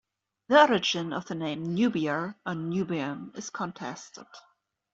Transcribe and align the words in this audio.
The 0.47 0.59
origin 0.59 1.13
of 1.13 1.27
the 1.27 1.35
name 1.35 1.75
"Nubia" 1.75 2.35
or 2.43 2.55
"Nubian" 2.55 3.31
is 3.35 3.51
contested. 3.51 4.25